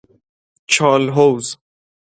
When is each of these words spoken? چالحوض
چالحوض 0.67 1.57